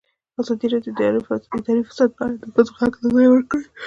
[0.41, 0.99] ازادي راډیو د
[1.57, 3.65] اداري فساد په اړه د ښځو غږ ته ځای ورکړی.